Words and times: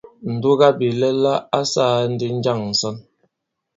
Ǹdugabìlɛla 0.33 1.33
ǎ 1.57 1.61
sāā 1.71 1.99
ndī 2.13 2.27
njâŋ 2.37 2.59
ǹsɔn? 2.71 2.95